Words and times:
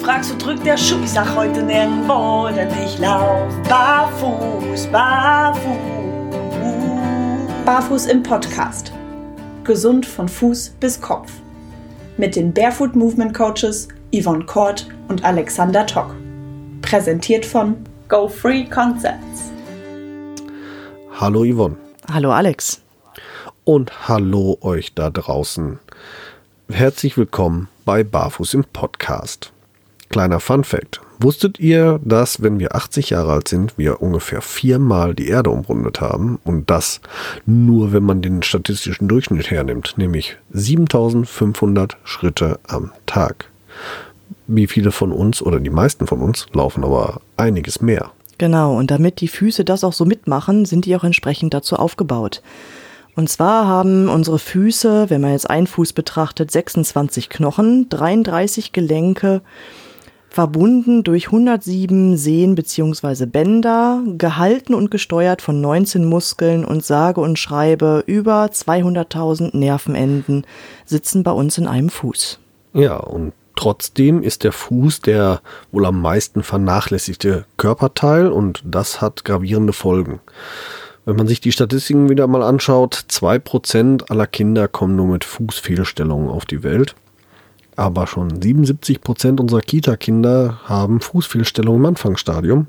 fragst, 0.00 0.32
wo 0.32 0.38
drückt 0.38 0.64
der 0.64 0.76
Schuh? 0.76 1.00
Ich 1.04 1.10
sag 1.10 1.34
heute 1.36 1.62
nirgendwo, 1.62 2.48
denn 2.54 2.68
ich 2.84 2.98
lauf 2.98 3.52
barfuß, 3.68 4.86
barfuß. 4.86 5.76
Barfuß 7.66 8.06
im 8.06 8.22
Podcast. 8.22 8.92
Gesund 9.64 10.06
von 10.06 10.28
Fuß 10.28 10.70
bis 10.80 11.00
Kopf. 11.00 11.30
Mit 12.16 12.34
den 12.34 12.52
Barefoot 12.52 12.96
Movement 12.96 13.34
Coaches 13.34 13.88
Yvonne 14.14 14.44
Kort 14.46 14.88
und 15.08 15.22
Alexander 15.22 15.86
Tock. 15.86 16.14
Präsentiert 16.82 17.44
von 17.44 17.76
Go 18.08 18.26
Free 18.26 18.64
Concepts. 18.64 19.52
Hallo 21.12 21.44
Yvonne. 21.44 21.76
Hallo 22.10 22.32
Alex. 22.32 22.80
Und 23.64 24.08
hallo 24.08 24.56
euch 24.62 24.94
da 24.94 25.10
draußen. 25.10 25.78
Herzlich 26.70 27.18
willkommen 27.18 27.68
bei 27.84 28.02
Barfuß 28.02 28.54
im 28.54 28.64
Podcast. 28.64 29.52
Kleiner 30.10 30.40
Fun 30.40 30.64
Fact. 30.64 31.00
Wusstet 31.20 31.60
ihr, 31.60 32.00
dass 32.04 32.42
wenn 32.42 32.58
wir 32.58 32.74
80 32.74 33.10
Jahre 33.10 33.32
alt 33.32 33.46
sind, 33.46 33.78
wir 33.78 34.02
ungefähr 34.02 34.42
viermal 34.42 35.14
die 35.14 35.28
Erde 35.28 35.50
umrundet 35.50 36.00
haben? 36.00 36.40
Und 36.44 36.68
das 36.68 37.00
nur, 37.46 37.92
wenn 37.92 38.02
man 38.02 38.20
den 38.20 38.42
statistischen 38.42 39.06
Durchschnitt 39.06 39.52
hernimmt, 39.52 39.94
nämlich 39.98 40.36
7500 40.52 41.96
Schritte 42.02 42.58
am 42.66 42.90
Tag. 43.06 43.50
Wie 44.48 44.66
viele 44.66 44.90
von 44.90 45.12
uns 45.12 45.42
oder 45.42 45.60
die 45.60 45.70
meisten 45.70 46.08
von 46.08 46.20
uns 46.20 46.46
laufen 46.52 46.82
aber 46.82 47.20
einiges 47.36 47.80
mehr. 47.80 48.10
Genau, 48.38 48.76
und 48.76 48.90
damit 48.90 49.20
die 49.20 49.28
Füße 49.28 49.64
das 49.64 49.84
auch 49.84 49.92
so 49.92 50.04
mitmachen, 50.04 50.64
sind 50.64 50.86
die 50.86 50.96
auch 50.96 51.04
entsprechend 51.04 51.54
dazu 51.54 51.76
aufgebaut. 51.76 52.42
Und 53.14 53.28
zwar 53.28 53.66
haben 53.66 54.08
unsere 54.08 54.38
Füße, 54.38 55.10
wenn 55.10 55.20
man 55.20 55.32
jetzt 55.32 55.50
einen 55.50 55.66
Fuß 55.66 55.92
betrachtet, 55.92 56.50
26 56.50 57.28
Knochen, 57.28 57.88
33 57.90 58.72
Gelenke, 58.72 59.42
verbunden 60.30 61.02
durch 61.02 61.26
107 61.26 62.16
Sehnen 62.16 62.54
bzw. 62.54 63.26
Bänder, 63.26 64.00
gehalten 64.16 64.74
und 64.74 64.90
gesteuert 64.90 65.42
von 65.42 65.60
19 65.60 66.04
Muskeln 66.04 66.64
und 66.64 66.84
sage 66.84 67.20
und 67.20 67.38
schreibe 67.38 68.04
über 68.06 68.44
200.000 68.46 69.56
Nervenenden 69.56 70.46
sitzen 70.86 71.24
bei 71.24 71.32
uns 71.32 71.58
in 71.58 71.66
einem 71.66 71.90
Fuß. 71.90 72.38
Ja, 72.72 72.96
und 72.96 73.32
trotzdem 73.56 74.22
ist 74.22 74.44
der 74.44 74.52
Fuß 74.52 75.00
der 75.00 75.40
wohl 75.72 75.84
am 75.84 76.00
meisten 76.00 76.44
vernachlässigte 76.44 77.44
Körperteil 77.56 78.28
und 78.28 78.62
das 78.64 79.00
hat 79.00 79.24
gravierende 79.24 79.72
Folgen. 79.72 80.20
Wenn 81.04 81.16
man 81.16 81.26
sich 81.26 81.40
die 81.40 81.50
Statistiken 81.50 82.08
wieder 82.08 82.28
mal 82.28 82.42
anschaut, 82.42 83.04
2% 83.10 84.10
aller 84.10 84.28
Kinder 84.28 84.68
kommen 84.68 84.94
nur 84.94 85.06
mit 85.06 85.24
Fußfehlstellungen 85.24 86.28
auf 86.28 86.44
die 86.44 86.62
Welt 86.62 86.94
aber 87.80 88.06
schon 88.06 88.42
77 88.42 89.00
Prozent 89.00 89.40
unserer 89.40 89.62
Kita-Kinder 89.62 90.60
haben 90.64 91.00
Fußfehlstellungen 91.00 91.80
im 91.80 91.86
Anfangsstadium 91.86 92.66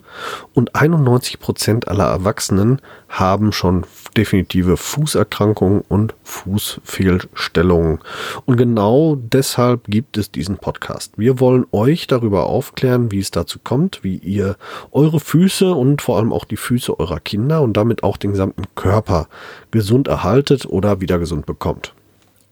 und 0.54 0.74
91 0.74 1.40
Prozent 1.40 1.90
aller 1.90 2.06
Erwachsenen 2.06 2.80
haben 3.10 3.52
schon 3.52 3.86
definitive 4.16 4.78
Fußerkrankungen 4.78 5.82
und 5.90 6.16
Fußfehlstellungen. 6.24 8.00
Und 8.46 8.56
genau 8.56 9.18
deshalb 9.18 9.84
gibt 9.88 10.18
es 10.18 10.32
diesen 10.32 10.58
Podcast. 10.58 11.18
Wir 11.18 11.42
wollen 11.42 11.66
euch 11.74 12.08
darüber 12.08 12.46
aufklären, 12.46 13.12
wie 13.12 13.20
es 13.20 13.32
dazu 13.32 13.60
kommt, 13.62 14.06
wie 14.06 14.16
ihr 14.16 14.56
eure 14.92 15.20
Füße 15.20 15.74
und 15.74 16.02
vor 16.02 16.20
allem 16.20 16.32
auch 16.32 16.46
die 16.46 16.56
Füße 16.56 16.98
eurer 16.98 17.20
Kinder 17.20 17.62
und 17.62 17.76
damit 17.76 18.04
auch 18.04 18.16
den 18.16 18.32
gesamten 18.32 18.64
Körper 18.76 19.28
gesund 19.72 20.08
erhaltet 20.08 20.66
oder 20.66 21.02
wieder 21.02 21.20
gesund 21.20 21.46
bekommt. 21.46 21.94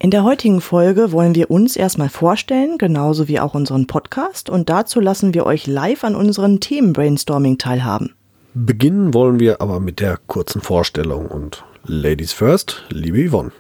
In 0.02 0.12
der 0.12 0.24
heutigen 0.24 0.62
Folge 0.62 1.12
wollen 1.12 1.36
wir 1.36 1.52
uns 1.52 1.76
erstmal 1.76 2.08
vorstellen, 2.08 2.78
genauso 2.78 3.28
wie 3.28 3.42
auch 3.42 3.54
unseren 3.54 3.86
Podcast, 3.86 4.50
und 4.50 4.70
dazu 4.70 5.02
lassen 5.02 5.34
wir 5.34 5.46
euch 5.46 5.68
live 5.68 6.06
an 6.06 6.16
unseren 6.16 6.62
Themen-Brainstorming 6.62 7.58
teilhaben. 7.58 8.16
Beginnen 8.54 9.14
wollen 9.14 9.42
wir 9.42 9.60
aber 9.60 9.82
mit 9.82 10.00
der 10.00 10.18
kurzen 10.26 10.62
Vorstellung 10.62 11.26
und 11.26 11.66
Ladies 11.84 12.32
first, 12.32 12.86
liebe 12.90 13.30
Yvonne. 13.30 13.52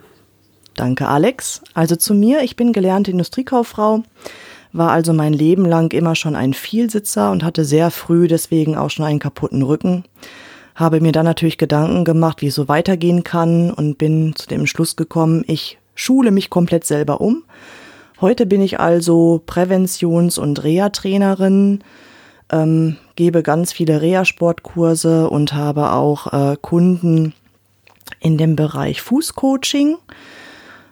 Danke, 0.75 1.09
Alex. 1.09 1.61
Also 1.73 1.97
zu 1.97 2.13
mir, 2.13 2.41
ich 2.41 2.55
bin 2.55 2.71
gelernte 2.71 3.11
Industriekauffrau, 3.11 4.03
war 4.71 4.91
also 4.91 5.11
mein 5.11 5.33
Leben 5.33 5.65
lang 5.65 5.91
immer 5.91 6.15
schon 6.15 6.37
ein 6.37 6.53
Vielsitzer 6.53 7.31
und 7.31 7.43
hatte 7.43 7.65
sehr 7.65 7.91
früh 7.91 8.29
deswegen 8.29 8.77
auch 8.77 8.91
schon 8.91 9.03
einen 9.03 9.19
kaputten 9.19 9.61
Rücken. 9.61 10.05
Habe 10.73 11.01
mir 11.01 11.11
dann 11.11 11.25
natürlich 11.25 11.57
Gedanken 11.57 12.05
gemacht, 12.05 12.41
wie 12.41 12.47
es 12.47 12.55
so 12.55 12.69
weitergehen 12.69 13.25
kann 13.25 13.71
und 13.71 13.97
bin 13.97 14.35
zu 14.37 14.47
dem 14.47 14.67
Schluss 14.67 14.95
gekommen, 14.95 15.43
ich 15.45 15.78
schule 15.99 16.31
mich 16.31 16.49
komplett 16.49 16.85
selber 16.85 17.19
um. 17.21 17.43
Heute 18.21 18.45
bin 18.45 18.61
ich 18.61 18.79
also 18.79 19.41
Präventions- 19.45 20.39
und 20.39 20.63
Reha-Trainerin, 20.63 21.83
ähm, 22.51 22.97
gebe 23.15 23.43
ganz 23.43 23.73
viele 23.73 24.01
Reha-Sportkurse 24.01 25.29
und 25.29 25.53
habe 25.53 25.91
auch 25.91 26.33
äh, 26.33 26.57
Kunden 26.61 27.33
in 28.19 28.37
dem 28.37 28.55
Bereich 28.55 29.01
Fußcoaching. 29.01 29.97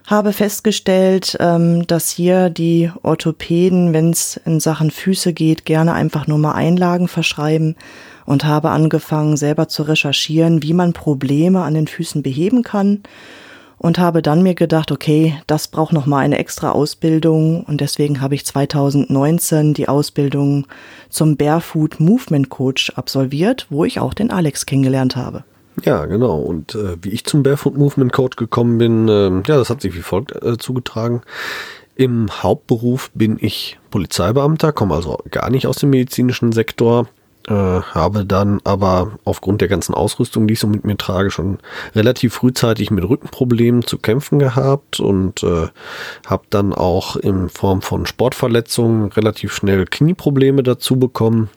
Habe 0.06 0.32
festgestellt, 0.32 1.36
ähm, 1.40 1.86
dass 1.86 2.10
hier 2.10 2.48
die 2.48 2.90
Orthopäden, 3.02 3.92
wenn 3.92 4.10
es 4.10 4.38
in 4.44 4.60
Sachen 4.60 4.90
Füße 4.90 5.32
geht, 5.32 5.64
gerne 5.64 5.92
einfach 5.94 6.26
nur 6.26 6.38
mal 6.38 6.52
Einlagen 6.52 7.08
verschreiben 7.08 7.76
und 8.24 8.44
habe 8.44 8.70
angefangen, 8.70 9.36
selber 9.36 9.68
zu 9.68 9.82
recherchieren, 9.82 10.62
wie 10.62 10.72
man 10.72 10.92
Probleme 10.92 11.62
an 11.62 11.74
den 11.74 11.86
Füßen 11.86 12.22
beheben 12.22 12.62
kann 12.62 13.02
und 13.78 13.98
habe 13.98 14.22
dann 14.22 14.42
mir 14.42 14.54
gedacht, 14.54 14.92
okay, 14.92 15.40
das 15.46 15.68
braucht 15.68 15.92
noch 15.92 16.06
mal 16.06 16.18
eine 16.18 16.38
extra 16.38 16.72
Ausbildung 16.72 17.64
und 17.64 17.80
deswegen 17.80 18.20
habe 18.20 18.34
ich 18.34 18.44
2019 18.44 19.74
die 19.74 19.88
Ausbildung 19.88 20.66
zum 21.08 21.36
Barefoot 21.36 22.00
Movement 22.00 22.50
Coach 22.50 22.90
absolviert, 22.96 23.66
wo 23.70 23.84
ich 23.84 24.00
auch 24.00 24.14
den 24.14 24.30
Alex 24.30 24.66
kennengelernt 24.66 25.16
habe. 25.16 25.44
Ja, 25.84 26.06
genau. 26.06 26.38
Und 26.38 26.74
äh, 26.74 26.96
wie 27.02 27.10
ich 27.10 27.24
zum 27.24 27.42
Barefoot 27.42 27.76
Movement 27.76 28.12
Coach 28.12 28.36
gekommen 28.36 28.78
bin, 28.78 29.08
äh, 29.08 29.30
ja, 29.30 29.56
das 29.56 29.70
hat 29.70 29.80
sich 29.80 29.94
wie 29.94 30.02
folgt 30.02 30.34
äh, 30.42 30.58
zugetragen. 30.58 31.22
Im 31.94 32.28
Hauptberuf 32.42 33.10
bin 33.14 33.38
ich 33.40 33.78
Polizeibeamter, 33.90 34.72
komme 34.72 34.94
also 34.94 35.18
gar 35.30 35.50
nicht 35.50 35.66
aus 35.66 35.76
dem 35.76 35.90
medizinischen 35.90 36.52
Sektor, 36.52 37.08
äh, 37.48 37.52
habe 37.52 38.26
dann 38.26 38.60
aber 38.64 39.12
aufgrund 39.24 39.60
der 39.60 39.68
ganzen 39.68 39.94
Ausrüstung, 39.94 40.46
die 40.46 40.52
ich 40.52 40.60
so 40.60 40.66
mit 40.66 40.84
mir 40.84 40.96
trage, 40.96 41.30
schon 41.30 41.58
relativ 41.94 42.34
frühzeitig 42.34 42.90
mit 42.90 43.08
Rückenproblemen 43.08 43.82
zu 43.82 43.98
kämpfen 43.98 44.38
gehabt 44.38 45.00
und 45.00 45.42
äh, 45.42 45.68
habe 46.26 46.44
dann 46.50 46.74
auch 46.74 47.16
in 47.16 47.48
Form 47.48 47.80
von 47.80 48.06
Sportverletzungen 48.06 49.10
relativ 49.12 49.54
schnell 49.54 49.86
Knieprobleme 49.86 50.62
dazu 50.62 50.96
bekommen. 50.96 51.48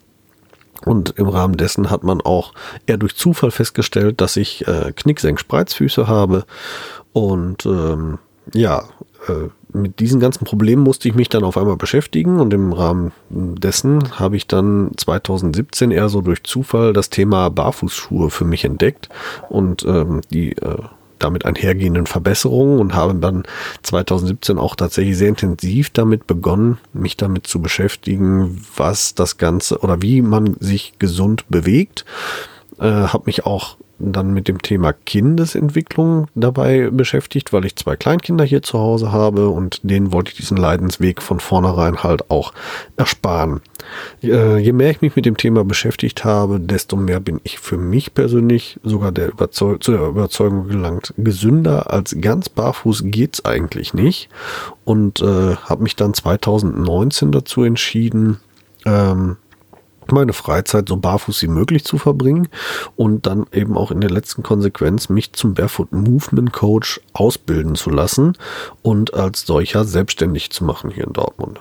Und 0.85 1.12
im 1.18 1.28
Rahmen 1.28 1.57
dessen 1.57 1.91
hat 1.91 2.03
man 2.03 2.22
auch 2.22 2.53
eher 2.88 2.97
durch 2.97 3.16
Zufall 3.16 3.52
festgestellt, 3.52 4.19
dass 4.19 4.35
ich 4.35 4.68
äh, 4.68 4.94
Knicksenk-Spreizfüße 4.96 6.08
habe. 6.08 6.46
Und 7.13 7.66
ähm, 7.68 8.18
ja, 8.53 8.85
äh, 9.28 9.50
mit 9.74 10.00
diesen 10.00 10.20
ganzen 10.20 10.46
Problemen 10.46 10.84
musste 10.84 11.08
ich 11.08 11.16
mich 11.16 11.30
dann 11.30 11.44
auf 11.44 11.58
einmal 11.58 11.78
beschäftigen 11.78 12.40
und 12.40 12.54
im 12.54 12.74
Rahmen 12.74 13.12
dessen 13.30 14.20
habe 14.20 14.36
ich 14.36 14.48
dann 14.48 14.92
2017 14.98 15.92
eher 15.92 16.09
so 16.09 16.22
durch 16.22 16.44
Zufall 16.44 16.94
das 16.94 17.09
Thema 17.09 17.50
Barfußschuhe 17.50 18.30
für 18.30 18.46
mich 18.46 18.66
entdeckt 18.66 19.09
und 19.50 19.84
ähm, 19.84 20.22
die 20.32 20.54
äh, 20.54 20.78
damit 21.20 21.46
einhergehenden 21.46 22.08
Verbesserungen 22.08 22.80
und 22.80 22.96
habe 22.96 23.16
dann 23.16 23.44
2017 23.84 24.58
auch 24.58 24.76
tatsächlich 24.76 25.18
sehr 25.18 25.30
intensiv 25.30 25.90
damit 25.92 26.28
begonnen, 26.28 26.80
mich 26.94 27.18
damit 27.18 27.48
zu 27.48 27.62
beschäftigen, 27.62 28.64
was 28.76 29.14
das 29.14 29.38
Ganze 29.38 29.80
oder 29.80 30.02
wie 30.02 30.22
man 30.22 30.56
sich 30.59 30.94
gesund 31.00 31.46
bewegt. 31.50 32.06
Äh, 32.81 33.08
habe 33.08 33.24
mich 33.28 33.46
auch 33.46 33.78
dann 34.02 34.34
mit 34.34 34.47
dem 34.47 34.62
Thema 34.62 34.94
Kindesentwicklung 34.94 36.28
dabei 36.36 36.90
beschäftigt, 36.90 37.53
weil 37.53 37.66
ich 37.66 37.75
zwei 37.75 37.96
Kleinkinder 37.96 38.44
hier 38.44 38.64
zu 38.64 38.80
Hause 38.80 39.12
habe 39.12 39.50
und 39.50 39.80
denen 39.84 40.12
wollte 40.12 40.31
ich 40.31 40.38
diesen 40.38 40.58
Leidensweg 40.58 41.22
von 41.22 41.40
vornherein 41.40 42.02
halt 42.03 42.31
auch 42.31 42.53
ersparen. 42.97 43.61
Äh, 44.23 44.58
je 44.58 44.72
mehr 44.72 44.91
ich 44.91 45.02
mich 45.02 45.16
mit 45.16 45.26
dem 45.26 45.38
Thema 45.38 45.64
beschäftigt 45.64 46.26
habe, 46.26 46.59
desto 46.59 46.96
mehr 46.96 47.20
bin 47.20 47.40
ich 47.44 47.59
für 47.59 47.78
mich 47.78 48.14
persönlich 48.14 48.79
sogar 48.84 49.11
der 49.11 49.29
Überzeug 49.29 49.84
zu 49.84 49.91
der 49.91 50.08
Überzeugung 50.08 50.67
gelangt, 50.67 51.14
gesünder 51.17 51.91
als 51.91 52.16
ganz 52.20 52.50
barfuß 52.50 53.03
geht's 53.05 53.46
eigentlich 53.46 53.94
nicht 53.94 54.29
und 54.85 55.22
äh, 55.22 55.55
habe 55.55 55.84
mich 55.84 55.96
dann 55.96 56.14
2019 56.14 57.32
dazu 57.32 57.64
entschieden, 57.64 58.40
ähm, 58.85 59.38
meine 60.09 60.34
Freizeit 60.34 60.90
so 60.90 60.98
barfuß 60.98 61.42
wie 61.44 61.48
möglich 61.48 61.84
zu 61.84 61.98
verbringen 61.98 62.48
und 62.96 63.28
dann 63.28 63.46
eben 63.52 63.78
auch 63.78 63.92
in 63.92 64.02
der 64.02 64.09
letzten 64.09 64.44
Konsequenz 64.44 65.09
mich 65.09 65.34
zum 65.34 65.53
Barefoot 65.53 65.92
Movement 65.92 66.53
Coach 66.53 67.02
ausbilden 67.14 67.76
zu 67.76 67.90
lassen 67.90 68.38
und 68.82 69.14
als 69.14 69.46
solcher 69.46 69.86
selbstständig 69.86 70.52
zu 70.52 70.64
machen 70.64 70.92
hier 70.92 71.06
in 71.06 71.14
Dortmund. 71.14 71.59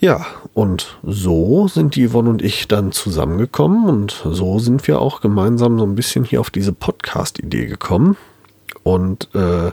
Ja, 0.00 0.26
und 0.54 0.96
so 1.02 1.66
sind 1.66 1.96
die 1.96 2.08
Yvonne 2.08 2.30
und 2.30 2.40
ich 2.40 2.68
dann 2.68 2.92
zusammengekommen 2.92 3.88
und 3.88 4.22
so 4.24 4.60
sind 4.60 4.86
wir 4.86 5.00
auch 5.00 5.20
gemeinsam 5.20 5.76
so 5.78 5.84
ein 5.84 5.96
bisschen 5.96 6.24
hier 6.24 6.40
auf 6.40 6.50
diese 6.50 6.72
Podcast-Idee 6.72 7.66
gekommen. 7.66 8.16
Und 8.84 9.28
äh, 9.34 9.72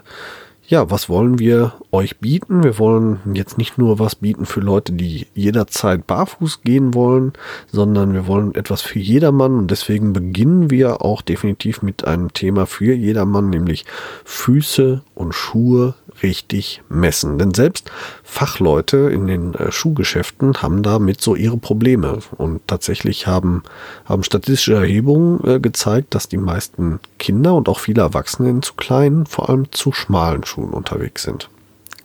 ja, 0.67 0.89
was 0.89 1.09
wollen 1.09 1.37
wir 1.37 1.73
euch 1.95 2.19
bieten? 2.19 2.63
Wir 2.63 2.77
wollen 2.77 3.19
jetzt 3.33 3.57
nicht 3.57 3.77
nur 3.77 3.99
was 3.99 4.15
bieten 4.15 4.45
für 4.45 4.59
Leute, 4.59 4.93
die 4.93 5.27
jederzeit 5.33 6.05
barfuß 6.05 6.61
gehen 6.61 6.93
wollen, 6.93 7.33
sondern 7.71 8.13
wir 8.13 8.27
wollen 8.27 8.53
etwas 8.55 8.81
für 8.81 8.99
jedermann 8.99 9.57
und 9.57 9.71
deswegen 9.71 10.13
beginnen 10.13 10.69
wir 10.69 11.01
auch 11.01 11.21
definitiv 11.21 11.81
mit 11.81 12.05
einem 12.05 12.33
Thema 12.33 12.65
für 12.65 12.93
jedermann, 12.93 13.49
nämlich 13.49 13.85
Füße 14.23 15.01
und 15.15 15.33
Schuhe 15.33 15.95
richtig 16.23 16.81
messen. 16.89 17.37
Denn 17.37 17.53
selbst 17.53 17.91
Fachleute 18.23 18.97
in 18.97 19.27
den 19.27 19.53
äh, 19.55 19.71
Schuhgeschäften 19.71 20.61
haben 20.61 20.83
damit 20.83 21.21
so 21.21 21.35
ihre 21.35 21.57
Probleme. 21.57 22.19
Und 22.37 22.67
tatsächlich 22.67 23.27
haben, 23.27 23.63
haben 24.05 24.23
statistische 24.23 24.75
Erhebungen 24.75 25.43
äh, 25.45 25.59
gezeigt, 25.59 26.15
dass 26.15 26.27
die 26.27 26.37
meisten 26.37 26.99
Kinder 27.19 27.55
und 27.55 27.69
auch 27.69 27.79
viele 27.79 28.01
Erwachsene 28.01 28.49
in 28.49 28.61
zu 28.61 28.73
kleinen, 28.75 29.25
vor 29.25 29.49
allem 29.49 29.71
zu 29.71 29.91
schmalen 29.91 30.43
Schuhen 30.45 30.71
unterwegs 30.71 31.23
sind. 31.23 31.49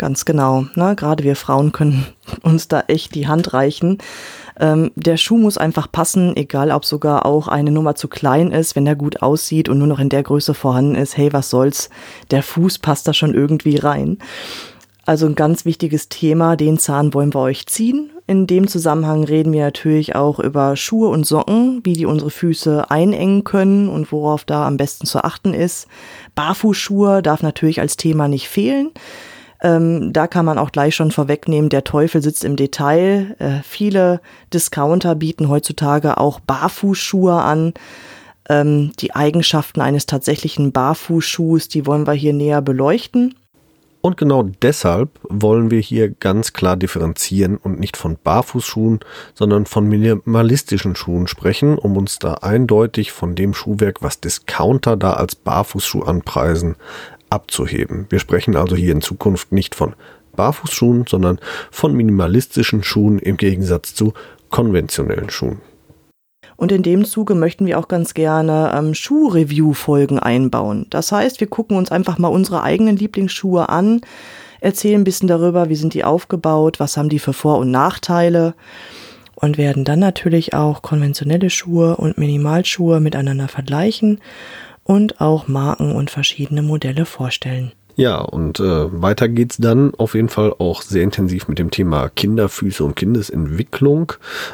Ganz 0.01 0.25
genau. 0.25 0.65
Ne? 0.77 0.97
Gerade 0.97 1.25
wir 1.25 1.37
Frauen 1.37 1.73
können 1.73 2.07
uns 2.43 2.69
da 2.69 2.85
echt 2.89 3.15
die 3.15 3.29
Hand 3.29 3.53
reichen. 3.53 3.99
Ähm, 4.59 4.93
der 4.95 5.19
Schuh 5.19 5.37
muss 5.37 5.59
einfach 5.59 5.93
passen, 5.93 6.35
egal 6.39 6.71
ob 6.71 6.87
sogar 6.87 7.27
auch 7.27 7.49
eine 7.49 7.71
Nummer 7.71 7.97
zu 7.97 8.09
klein 8.09 8.51
ist, 8.51 8.77
wenn 8.77 8.87
er 8.87 8.97
gut 8.97 9.21
aussieht 9.21 9.69
und 9.69 9.77
nur 9.77 9.87
noch 9.87 9.99
in 9.99 10.09
der 10.09 10.23
Größe 10.23 10.55
vorhanden 10.55 10.95
ist. 10.95 11.19
Hey, 11.19 11.35
was 11.35 11.51
soll's? 11.51 11.91
Der 12.31 12.43
Fuß 12.43 12.79
passt 12.79 13.09
da 13.09 13.13
schon 13.13 13.35
irgendwie 13.35 13.77
rein. 13.77 14.17
Also 15.05 15.27
ein 15.27 15.35
ganz 15.35 15.67
wichtiges 15.67 16.09
Thema, 16.09 16.57
den 16.57 16.79
Zahn 16.79 17.13
wollen 17.13 17.35
wir 17.35 17.41
euch 17.41 17.67
ziehen. 17.67 18.11
In 18.27 18.47
dem 18.47 18.69
Zusammenhang 18.69 19.25
reden 19.25 19.53
wir 19.53 19.65
natürlich 19.65 20.15
auch 20.15 20.39
über 20.39 20.77
Schuhe 20.77 21.11
und 21.11 21.27
Socken, 21.27 21.81
wie 21.85 21.93
die 21.93 22.07
unsere 22.07 22.31
Füße 22.31 22.91
einengen 22.91 23.45
können 23.45 23.91
und 23.91 24.13
worauf 24.13 24.47
da 24.47 24.67
am 24.67 24.79
besten 24.79 25.05
zu 25.05 25.23
achten 25.23 25.53
ist. 25.53 25.89
Barfußschuhe 26.37 27.21
darf 27.21 27.43
natürlich 27.43 27.81
als 27.81 27.99
Thema 27.99 28.29
nicht 28.29 28.49
fehlen. 28.49 28.93
Ähm, 29.63 30.13
da 30.13 30.27
kann 30.27 30.45
man 30.45 30.59
auch 30.59 30.73
gleich 30.73 30.95
schon 30.95 31.11
vorwegnehmen, 31.11 31.69
der 31.69 31.85
Teufel 31.85 32.23
sitzt 32.23 32.45
im 32.45 32.57
Detail. 32.57 33.37
Äh, 33.39 33.63
viele 33.63 34.21
Discounter 34.53 35.15
bieten 35.15 35.49
heutzutage 35.49 36.19
auch 36.19 36.41
Barfußschuhe 36.41 37.35
an. 37.35 37.75
Ähm, 38.49 38.93
die 38.99 39.15
Eigenschaften 39.15 39.81
eines 39.81 40.07
tatsächlichen 40.07 40.73
Barfußschuhs, 40.73 41.69
die 41.69 41.87
wollen 41.87 42.07
wir 42.07 42.15
hier 42.15 42.33
näher 42.33 42.63
beleuchten. 42.63 43.35
Und 44.03 44.17
genau 44.17 44.45
deshalb 44.63 45.21
wollen 45.29 45.71
wir 45.71 45.81
hier 45.81 46.09
ganz 46.09 46.55
klar 46.55 46.77
differenzieren 46.77 47.59
und 47.59 47.79
nicht 47.79 47.99
von 47.99 48.17
Barfußschuhen, 48.23 49.01
sondern 49.35 49.67
von 49.67 49.87
minimalistischen 49.87 50.97
Schuhen 50.97 51.27
sprechen, 51.27 51.77
um 51.77 51.99
uns 51.99 52.19
da 52.19 52.35
eindeutig 52.35 53.13
von 53.13 53.35
dem 53.35 53.53
Schuhwerk, 53.53 54.03
was 54.03 54.21
Discounter 54.21 54.97
da 54.97 55.13
als 55.13 55.35
Barfußschuh 55.35 56.03
anpreisen, 56.03 56.77
abzuheben. 57.31 58.07
Wir 58.11 58.19
sprechen 58.19 58.57
also 58.57 58.77
hier 58.77 58.93
in 58.93 59.01
Zukunft 59.01 59.53
nicht 59.53 59.75
von 59.75 59.95
Barfußschuhen, 60.37 61.07
sondern 61.09 61.39
von 61.71 61.95
minimalistischen 61.95 62.83
Schuhen 62.83 63.19
im 63.19 63.37
Gegensatz 63.37 63.95
zu 63.95 64.13
konventionellen 64.51 65.31
Schuhen. 65.31 65.61
Und 66.57 66.73
in 66.73 66.83
dem 66.83 67.07
Zuge 67.07 67.35
möchten 67.35 67.65
wir 67.65 67.79
auch 67.79 67.89
ganz 67.89 68.13
gerne 68.13 68.73
ähm, 68.75 68.93
Schuh-Review-Folgen 68.93 70.19
einbauen. 70.19 70.87
Das 70.91 71.11
heißt, 71.11 71.41
wir 71.41 71.47
gucken 71.47 71.77
uns 71.77 71.91
einfach 71.91 72.19
mal 72.19 72.29
unsere 72.29 72.63
eigenen 72.63 72.97
Lieblingsschuhe 72.97 73.71
an, 73.71 74.03
erzählen 74.61 75.01
ein 75.01 75.05
bisschen 75.05 75.29
darüber, 75.29 75.71
wie 75.71 75.75
sind 75.75 75.95
die 75.95 76.05
aufgebaut, 76.05 76.79
was 76.79 76.99
haben 76.99 77.09
die 77.09 77.19
für 77.19 77.33
Vor- 77.33 77.59
und 77.59 77.71
Nachteile 77.71 78.55
und 79.35 79.57
werden 79.57 79.87
dann 79.87 80.01
natürlich 80.01 80.53
auch 80.53 80.83
konventionelle 80.83 81.49
Schuhe 81.49 81.97
und 81.97 82.19
Minimalschuhe 82.19 83.01
miteinander 83.01 83.49
vergleichen 83.49 84.21
und 84.91 85.21
auch 85.21 85.47
Marken 85.47 85.93
und 85.93 86.11
verschiedene 86.11 86.63
Modelle 86.63 87.07
vorstellen. 87.07 87.71
Ja, 87.97 88.19
und 88.19 88.61
äh, 88.61 89.03
weiter 89.03 89.29
geht's 89.29 89.57
dann 89.59 89.95
auf 89.97 90.15
jeden 90.15 90.29
Fall 90.29 90.55
auch 90.59 90.83
sehr 90.83 91.03
intensiv 91.03 91.49
mit 91.49 91.59
dem 91.59 91.71
Thema 91.71 92.09
Kinderfüße 92.09 92.85
und 92.85 92.97
Kindesentwicklung. 92.97 94.13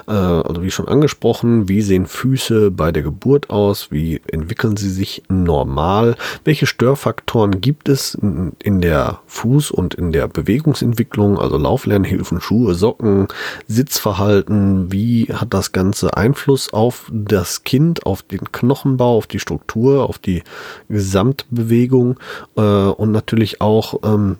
Äh, 0.09 0.13
also 0.13 0.63
wie 0.63 0.71
schon 0.71 0.89
angesprochen, 0.89 1.69
wie 1.69 1.83
sehen 1.83 2.07
Füße 2.07 2.71
bei 2.71 2.93
der 2.93 3.03
Geburt 3.03 3.51
aus? 3.51 3.91
Wie 3.91 4.21
entwickeln 4.31 4.77
sie 4.77 4.91
sich 4.91 5.23
normal? 5.29 6.17
Welche 6.45 6.67
Störfaktoren 6.67 7.61
gibt 7.61 7.89
es 7.89 8.15
in, 8.15 8.53
in 8.63 8.81
der 8.81 9.21
Fuß- 9.31 9.71
und 9.71 9.95
in 9.95 10.13
der 10.13 10.29
Bewegungsentwicklung? 10.29 11.39
Also 11.39 11.57
Lauflernhilfen, 11.57 12.41
Schuhe, 12.41 12.75
Socken, 12.75 13.29
Sitzverhalten. 13.69 14.91
Wie 14.93 15.27
hat 15.33 15.53
das 15.55 15.73
Ganze 15.73 16.17
Einfluss 16.17 16.73
auf 16.73 17.11
das 17.13 17.65
Kind, 17.65 18.07
auf 18.07 18.23
den 18.23 18.51
Knochenbau, 18.51 19.17
auf 19.17 19.27
die 19.27 19.41
Struktur, 19.41 20.09
auf 20.09 20.19
die 20.19 20.43
Gesamtbewegung 20.89 22.19
äh, 22.57 22.61
und 22.61 23.13
natürlich 23.13 23.26
natürlich 23.27 23.61
auch, 23.61 24.01
ähm, 24.05 24.37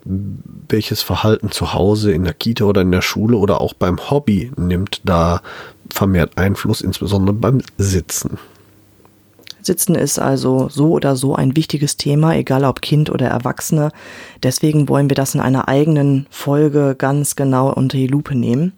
welches 0.69 1.01
Verhalten 1.01 1.51
zu 1.51 1.73
Hause, 1.73 2.13
in 2.13 2.23
der 2.23 2.33
Kita 2.33 2.63
oder 2.63 2.81
in 2.81 2.91
der 2.91 3.01
Schule 3.01 3.35
oder 3.35 3.59
auch 3.59 3.73
beim 3.73 4.09
Hobby 4.09 4.49
nimmt 4.55 5.01
da 5.03 5.41
vermehrt 5.89 6.37
Einfluss, 6.37 6.79
insbesondere 6.79 7.35
beim 7.35 7.61
Sitzen. 7.77 8.37
Sitzen 9.61 9.95
ist 9.95 10.19
also 10.19 10.69
so 10.69 10.91
oder 10.91 11.17
so 11.17 11.35
ein 11.35 11.57
wichtiges 11.57 11.97
Thema, 11.97 12.35
egal 12.35 12.63
ob 12.63 12.81
Kind 12.81 13.09
oder 13.09 13.27
Erwachsene. 13.27 13.91
Deswegen 14.41 14.87
wollen 14.87 15.09
wir 15.09 15.15
das 15.15 15.35
in 15.35 15.41
einer 15.41 15.67
eigenen 15.67 16.25
Folge 16.29 16.95
ganz 16.97 17.35
genau 17.35 17.73
unter 17.73 17.97
die 17.97 18.07
Lupe 18.07 18.35
nehmen. 18.35 18.71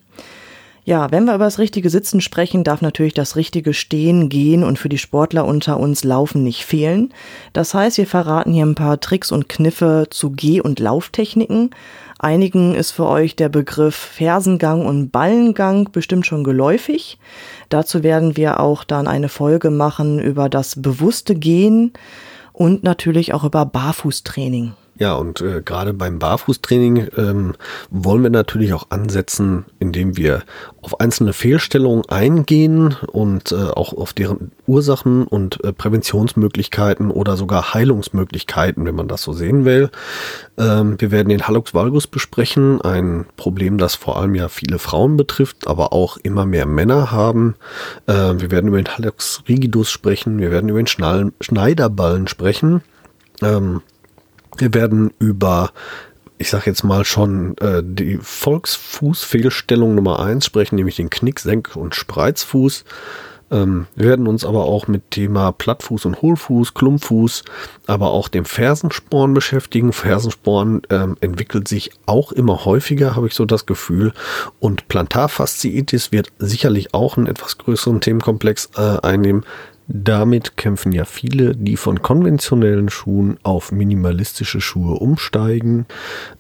Ja, 0.89 1.12
wenn 1.12 1.25
wir 1.25 1.36
über 1.36 1.44
das 1.44 1.59
richtige 1.59 1.91
Sitzen 1.91 2.19
sprechen, 2.19 2.63
darf 2.63 2.81
natürlich 2.81 3.13
das 3.13 3.36
richtige 3.36 3.75
Stehen, 3.75 4.27
Gehen 4.27 4.63
und 4.63 4.80
für 4.80 4.89
die 4.89 4.97
Sportler 4.97 5.45
unter 5.45 5.80
uns 5.80 6.03
Laufen 6.03 6.41
nicht 6.41 6.65
fehlen. 6.65 7.13
Das 7.53 7.75
heißt, 7.75 8.00
wir 8.00 8.07
verraten 8.07 8.53
hier 8.53 8.65
ein 8.65 8.74
paar 8.74 9.00
Tricks 9.00 9.31
und 9.31 9.47
Kniffe 9.47 10.07
zu 10.09 10.31
Geh- 10.31 10.62
und 10.62 10.80
Lauftechniken. 10.80 11.69
Einigen 12.18 12.74
ist 12.74 12.89
für 12.89 13.06
euch 13.06 13.36
der 13.36 13.50
Begriff 13.50 13.94
Fersengang 13.94 14.83
und 14.83 15.12
Ballengang 15.12 15.91
bestimmt 15.91 16.25
schon 16.25 16.44
geläufig. 16.44 17.19
Dazu 17.69 18.01
werden 18.01 18.35
wir 18.35 18.59
auch 18.59 18.83
dann 18.83 19.07
eine 19.07 19.30
Folge 19.30 19.69
machen 19.69 20.18
über 20.18 20.50
das 20.50 20.81
bewusste 20.81 21.35
Gehen 21.35 21.94
und 22.51 22.81
natürlich 22.81 23.35
auch 23.35 23.44
über 23.44 23.63
Barfußtraining. 23.63 24.74
Ja, 25.00 25.13
und 25.13 25.40
äh, 25.40 25.62
gerade 25.63 25.94
beim 25.94 26.19
Barfußtraining 26.19 27.07
ähm, 27.16 27.54
wollen 27.90 28.22
wir 28.22 28.30
natürlich 28.30 28.74
auch 28.74 28.88
ansetzen, 28.90 29.63
indem 29.80 30.18
wir 30.18 30.44
auf 30.81 31.00
einzelne 31.00 31.31
Fehlstellungen 31.31 32.04
eingehen 32.10 32.98
und 33.07 33.54
äh, 33.54 33.56
auch 33.56 33.94
auf 33.94 34.12
deren 34.12 34.51
Ursachen 34.68 35.25
und 35.25 35.63
äh, 35.63 35.72
Präventionsmöglichkeiten 35.72 37.12
oder 37.12 37.38
sogar 37.38 37.74
Heilungsmöglichkeiten, 37.74 38.84
wenn 38.84 38.96
man 38.96 39.07
das 39.07 39.24
so 39.24 39.31
sehen 39.31 39.63
will. 39.63 39.90
Ähm, 40.57 41.00
wir 41.00 41.12
werden 41.12 41.30
den 41.30 41.48
Hallux 41.48 41.74
valgus 41.74 42.06
besprechen, 42.06 42.81
ein 42.81 43.25
Problem, 43.38 43.78
das 43.78 43.95
vor 43.95 44.18
allem 44.18 44.36
ja 44.36 44.50
viele 44.50 44.80
Frauen 44.80 45.16
betrifft, 45.16 45.66
aber 45.66 45.94
auch 45.94 46.18
immer 46.18 46.45
mehr 46.45 46.66
Männer 46.66 47.10
haben. 47.10 47.56
Äh, 48.06 48.14
wir 48.14 48.52
werden 48.52 48.68
über 48.68 48.81
den 48.81 48.97
Hallux 48.97 49.44
rigidus 49.47 49.90
sprechen, 49.90 50.40
wir 50.40 50.52
werden 50.52 50.68
über 50.68 50.83
den 50.83 51.31
Schneiderballen 51.40 52.28
sprechen. 52.28 52.81
Ähm, 53.42 53.81
wir 54.59 54.73
werden 54.73 55.11
über, 55.19 55.71
ich 56.37 56.49
sag 56.49 56.68
jetzt 56.68 56.83
mal 56.83 57.06
schon, 57.06 57.57
äh, 57.57 57.81
die 57.83 58.19
Volksfußfehlstellung 58.21 59.95
Nummer 59.95 60.19
eins 60.19 60.45
sprechen, 60.45 60.75
nämlich 60.75 60.97
den 60.97 61.09
Knick, 61.09 61.39
Senk 61.39 61.75
und 61.75 61.95
Spreizfuß. 61.95 62.85
Ähm, 63.51 63.87
wir 63.95 64.09
werden 64.09 64.28
uns 64.28 64.45
aber 64.45 64.66
auch 64.66 64.87
mit 64.87 65.11
Thema 65.11 65.51
Plattfuß 65.51 66.06
und 66.06 66.21
Hohlfuß, 66.21 66.73
Klumpfuß, 66.73 67.44
aber 67.87 68.11
auch 68.11 68.28
dem 68.28 68.45
Fersensporn 68.45 69.33
beschäftigen. 69.33 69.94
Fersensporn 69.94 70.81
ähm, 70.89 71.18
entwickelt 71.21 71.68
sich 71.68 71.92
auch 72.06 72.31
immer 72.31 72.66
häufiger, 72.66 73.16
habe 73.16 73.28
ich 73.28 73.33
so 73.33 73.45
das 73.45 73.66
Gefühl. 73.66 74.13
Und 74.59 74.87
Plantarfasziitis 74.87 76.11
wird 76.11 76.31
sicherlich 76.37 76.94
auch 76.94 77.18
einen 77.18 77.28
etwas 77.28 77.57
größeren 77.57 78.01
Themenkomplex 78.01 78.69
äh, 78.78 78.99
einnehmen. 79.01 79.44
Damit 79.92 80.56
kämpfen 80.56 80.92
ja 80.92 81.04
viele, 81.04 81.56
die 81.56 81.76
von 81.76 82.04
konventionellen 82.04 82.90
Schuhen 82.90 83.40
auf 83.42 83.72
minimalistische 83.72 84.62
Schuhe 84.62 85.00
umsteigen. 85.00 85.88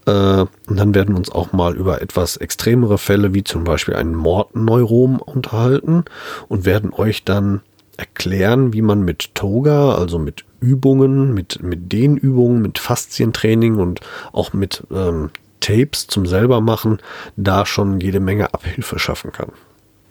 Äh, 0.05 0.11
und 0.41 0.77
dann 0.77 0.93
werden 0.93 1.15
wir 1.15 1.17
uns 1.17 1.31
auch 1.31 1.51
mal 1.51 1.75
über 1.75 1.99
etwas 2.03 2.37
extremere 2.37 2.99
Fälle 2.99 3.33
wie 3.33 3.43
zum 3.43 3.63
Beispiel 3.63 3.95
ein 3.95 4.13
Mordneurom 4.13 5.19
unterhalten 5.19 6.05
und 6.47 6.65
werden 6.65 6.93
euch 6.93 7.25
dann 7.25 7.61
erklären, 7.97 8.71
wie 8.71 8.83
man 8.83 9.01
mit 9.01 9.33
Toga, 9.33 9.95
also 9.95 10.19
mit 10.19 10.45
Übungen, 10.59 11.33
mit, 11.33 11.63
mit 11.63 11.91
Dehnübungen, 11.91 12.61
mit 12.61 12.77
Faszientraining 12.77 13.77
und 13.77 14.01
auch 14.31 14.53
mit 14.53 14.83
ähm, 14.91 15.31
Tapes 15.59 16.05
zum 16.05 16.27
selbermachen, 16.27 16.99
da 17.35 17.65
schon 17.65 17.99
jede 17.99 18.19
Menge 18.19 18.53
Abhilfe 18.53 18.99
schaffen 18.99 19.31
kann. 19.31 19.51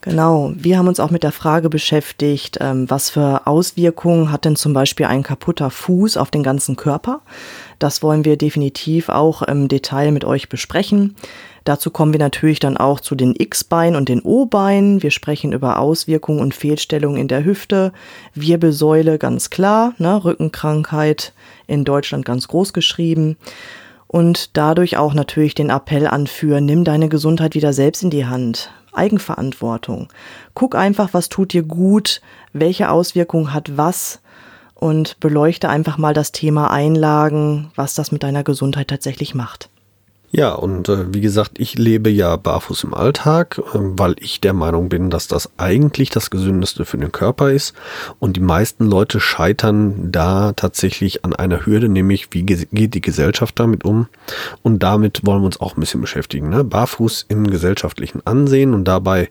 Genau, 0.08 0.52
wir 0.56 0.78
haben 0.78 0.88
uns 0.88 1.00
auch 1.00 1.10
mit 1.10 1.22
der 1.22 1.32
Frage 1.32 1.68
beschäftigt, 1.68 2.58
ähm, 2.60 2.88
was 2.88 3.10
für 3.10 3.46
Auswirkungen 3.46 4.32
hat 4.32 4.46
denn 4.46 4.56
zum 4.56 4.72
Beispiel 4.72 5.06
ein 5.06 5.22
kaputter 5.22 5.70
Fuß 5.70 6.16
auf 6.16 6.30
den 6.30 6.42
ganzen 6.42 6.76
Körper. 6.76 7.20
Das 7.78 8.02
wollen 8.02 8.24
wir 8.24 8.38
definitiv 8.38 9.10
auch 9.10 9.42
im 9.42 9.68
Detail 9.68 10.10
mit 10.10 10.24
euch 10.24 10.48
besprechen. 10.48 11.14
Dazu 11.64 11.90
kommen 11.90 12.12
wir 12.12 12.18
natürlich 12.18 12.58
dann 12.58 12.78
auch 12.78 13.00
zu 13.00 13.14
den 13.14 13.34
X-Beinen 13.36 13.96
und 13.96 14.08
den 14.08 14.22
O-Beinen. 14.22 15.02
Wir 15.02 15.10
sprechen 15.10 15.52
über 15.52 15.78
Auswirkungen 15.78 16.40
und 16.40 16.54
Fehlstellungen 16.54 17.20
in 17.20 17.28
der 17.28 17.44
Hüfte, 17.44 17.92
Wirbelsäule 18.34 19.18
ganz 19.18 19.50
klar, 19.50 19.92
ne, 19.98 20.24
Rückenkrankheit 20.24 21.34
in 21.66 21.84
Deutschland 21.84 22.24
ganz 22.24 22.48
groß 22.48 22.72
geschrieben. 22.72 23.36
und 24.10 24.56
dadurch 24.56 24.96
auch 24.96 25.12
natürlich 25.12 25.54
den 25.54 25.68
Appell 25.68 26.06
anführen, 26.06 26.64
nimm 26.64 26.82
deine 26.82 27.10
Gesundheit 27.10 27.54
wieder 27.54 27.74
selbst 27.74 28.02
in 28.02 28.08
die 28.08 28.24
Hand. 28.24 28.70
Eigenverantwortung. 28.98 30.08
Guck 30.54 30.74
einfach, 30.74 31.14
was 31.14 31.30
tut 31.30 31.52
dir 31.54 31.62
gut, 31.62 32.20
welche 32.52 32.90
Auswirkungen 32.90 33.54
hat 33.54 33.76
was 33.76 34.20
und 34.74 35.18
beleuchte 35.20 35.68
einfach 35.68 35.96
mal 35.98 36.14
das 36.14 36.32
Thema 36.32 36.70
Einlagen, 36.70 37.70
was 37.74 37.94
das 37.94 38.12
mit 38.12 38.22
deiner 38.22 38.44
Gesundheit 38.44 38.88
tatsächlich 38.88 39.34
macht. 39.34 39.70
Ja, 40.30 40.52
und 40.52 40.90
äh, 40.90 41.14
wie 41.14 41.22
gesagt, 41.22 41.58
ich 41.58 41.78
lebe 41.78 42.10
ja 42.10 42.36
barfuß 42.36 42.84
im 42.84 42.92
Alltag, 42.92 43.58
äh, 43.58 43.78
weil 43.78 44.14
ich 44.20 44.40
der 44.42 44.52
Meinung 44.52 44.90
bin, 44.90 45.08
dass 45.08 45.26
das 45.26 45.50
eigentlich 45.56 46.10
das 46.10 46.28
Gesündeste 46.28 46.84
für 46.84 46.98
den 46.98 47.12
Körper 47.12 47.50
ist. 47.50 47.74
Und 48.18 48.36
die 48.36 48.40
meisten 48.40 48.84
Leute 48.84 49.20
scheitern 49.20 50.12
da 50.12 50.52
tatsächlich 50.52 51.24
an 51.24 51.34
einer 51.34 51.64
Hürde, 51.64 51.88
nämlich 51.88 52.28
wie 52.32 52.42
geht 52.44 52.94
die 52.94 53.00
Gesellschaft 53.00 53.58
damit 53.58 53.84
um? 53.84 54.08
Und 54.62 54.82
damit 54.82 55.24
wollen 55.24 55.40
wir 55.40 55.46
uns 55.46 55.60
auch 55.60 55.76
ein 55.76 55.80
bisschen 55.80 56.02
beschäftigen. 56.02 56.50
Ne? 56.50 56.62
Barfuß 56.62 57.24
im 57.28 57.48
gesellschaftlichen 57.48 58.26
Ansehen 58.26 58.74
und 58.74 58.84
dabei 58.84 59.30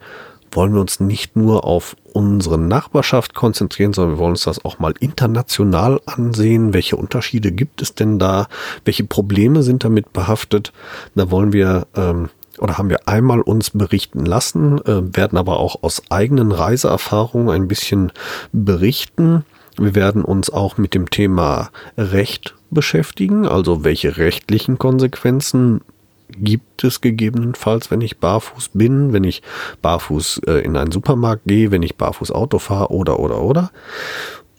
wollen 0.52 0.74
wir 0.74 0.82
uns 0.82 1.00
nicht 1.00 1.36
nur 1.36 1.64
auf 1.64 1.96
unsere 2.14 2.58
Nachbarschaft 2.58 3.36
konzentrieren, 3.36 3.94
sondern 3.94 4.16
wir 4.16 4.20
wollen 4.20 4.32
uns 4.32 4.44
das 4.44 4.64
auch 4.64 4.80
mal 4.80 4.94
international 5.00 6.02
ansehen. 6.06 6.74
Welche 6.74 6.96
Unterschiede 6.96 7.52
gibt 7.52 7.82
es 7.82 7.94
denn 7.94 8.18
da? 8.20 8.48
Welche 8.86 9.04
Probleme 9.04 9.64
sind 9.64 9.84
damit 9.84 10.14
behaftet? 10.14 10.74
Da 11.16 11.30
wollen 11.30 11.54
wir 11.54 11.88
ähm, 11.96 12.30
oder 12.60 12.78
haben 12.78 12.90
wir 12.90 13.08
einmal 13.08 13.42
uns 13.42 13.70
berichten 13.72 14.26
lassen, 14.26 14.80
äh, 14.86 15.16
werden 15.16 15.38
aber 15.38 15.60
auch 15.60 15.84
aus 15.84 16.02
eigenen 16.10 16.52
Reiseerfahrungen 16.52 17.50
ein 17.50 17.68
bisschen 17.68 18.12
berichten. 18.52 19.46
Wir 19.78 19.94
werden 19.94 20.24
uns 20.24 20.50
auch 20.50 20.78
mit 20.78 20.96
dem 20.96 21.10
Thema 21.10 21.70
Recht 21.98 22.56
beschäftigen, 22.72 23.46
also 23.46 23.84
welche 23.84 24.18
rechtlichen 24.18 24.80
Konsequenzen 24.80 25.82
gibt 26.30 26.84
es 26.84 27.02
gegebenenfalls, 27.02 27.92
wenn 27.92 28.02
ich 28.02 28.18
barfuß 28.18 28.72
bin, 28.74 29.14
wenn 29.14 29.24
ich 29.24 29.42
barfuß 29.82 30.42
äh, 30.48 30.60
in 30.64 30.78
einen 30.78 30.92
Supermarkt 30.92 31.44
gehe, 31.46 31.72
wenn 31.72 31.84
ich 31.84 31.96
barfuß 31.96 32.32
Auto 32.32 32.60
fahre 32.60 32.92
oder 32.92 33.20
oder 33.20 33.42
oder. 33.42 33.72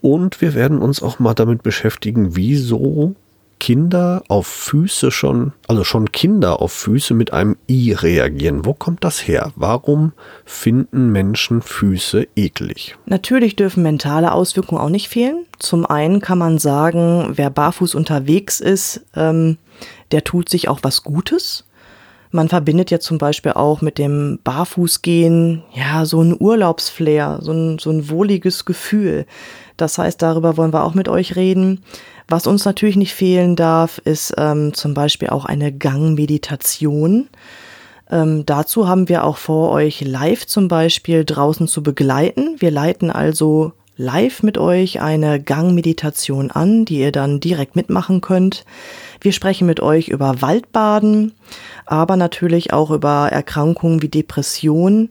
Und 0.01 0.41
wir 0.41 0.53
werden 0.53 0.79
uns 0.79 1.03
auch 1.03 1.19
mal 1.19 1.33
damit 1.33 1.63
beschäftigen, 1.63 2.35
wieso 2.35 3.15
Kinder 3.69 4.23
auf 4.29 4.47
Füße 4.47 5.11
schon, 5.11 5.53
also 5.67 5.83
schon 5.83 6.11
Kinder 6.11 6.59
auf 6.59 6.71
Füße 6.71 7.13
mit 7.13 7.33
einem 7.33 7.55
I 7.69 7.93
reagieren. 7.93 8.65
Wo 8.65 8.73
kommt 8.73 9.03
das 9.03 9.27
her? 9.27 9.51
Warum 9.55 10.13
finden 10.43 11.11
Menschen 11.11 11.61
Füße 11.61 12.25
eklig? 12.35 12.97
Natürlich 13.05 13.55
dürfen 13.55 13.83
mentale 13.83 14.31
Auswirkungen 14.31 14.81
auch 14.81 14.89
nicht 14.89 15.07
fehlen. 15.07 15.45
Zum 15.59 15.85
einen 15.85 16.19
kann 16.19 16.39
man 16.39 16.57
sagen, 16.57 17.33
wer 17.35 17.51
barfuß 17.51 17.93
unterwegs 17.93 18.59
ist, 18.59 19.05
ähm, 19.15 19.59
der 20.11 20.23
tut 20.23 20.49
sich 20.49 20.67
auch 20.67 20.79
was 20.81 21.03
Gutes. 21.03 21.65
Man 22.31 22.49
verbindet 22.49 22.89
ja 22.89 22.99
zum 22.99 23.19
Beispiel 23.19 23.51
auch 23.51 23.81
mit 23.81 23.99
dem 23.99 24.39
Barfußgehen, 24.43 25.61
ja, 25.73 26.05
so 26.05 26.23
ein 26.23 26.35
Urlaubsflair, 26.39 27.37
so 27.41 27.51
ein, 27.51 27.77
so 27.77 27.91
ein 27.91 28.09
wohliges 28.09 28.65
Gefühl. 28.65 29.27
Das 29.77 29.99
heißt, 29.99 30.21
darüber 30.23 30.57
wollen 30.57 30.73
wir 30.73 30.83
auch 30.83 30.95
mit 30.95 31.07
euch 31.07 31.35
reden. 31.35 31.83
Was 32.29 32.45
uns 32.45 32.63
natürlich 32.63 32.95
nicht 32.95 33.15
fehlen 33.15 33.55
darf, 33.55 33.97
ist 34.05 34.35
ähm, 34.37 34.75
zum 34.75 34.93
Beispiel 34.93 35.29
auch 35.29 35.45
eine 35.45 35.73
Gangmeditation. 35.73 37.27
Ähm, 38.11 38.45
dazu 38.45 38.87
haben 38.87 39.09
wir 39.09 39.23
auch 39.23 39.37
vor, 39.37 39.71
euch 39.71 40.01
live 40.01 40.45
zum 40.45 40.67
Beispiel 40.67 41.25
draußen 41.25 41.67
zu 41.67 41.81
begleiten. 41.81 42.55
Wir 42.59 42.69
leiten 42.69 43.09
also 43.09 43.73
live 43.97 44.43
mit 44.43 44.59
euch 44.59 45.01
eine 45.01 45.41
Gangmeditation 45.41 46.51
an, 46.51 46.85
die 46.85 46.99
ihr 46.99 47.11
dann 47.11 47.39
direkt 47.39 47.75
mitmachen 47.75 48.21
könnt. 48.21 48.63
Wir 49.21 49.31
sprechen 49.31 49.65
mit 49.65 49.79
euch 49.79 50.07
über 50.07 50.41
Waldbaden, 50.41 51.33
aber 51.87 52.15
natürlich 52.15 52.71
auch 52.73 52.91
über 52.91 53.29
Erkrankungen 53.31 54.03
wie 54.03 54.07
Depression 54.07 55.09